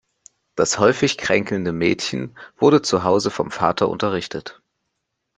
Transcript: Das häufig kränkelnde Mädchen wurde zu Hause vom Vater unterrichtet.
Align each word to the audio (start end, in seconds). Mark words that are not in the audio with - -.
Das 0.57 0.79
häufig 0.79 1.19
kränkelnde 1.19 1.73
Mädchen 1.73 2.35
wurde 2.57 2.81
zu 2.81 3.03
Hause 3.03 3.29
vom 3.29 3.51
Vater 3.51 3.87
unterrichtet. 3.87 4.59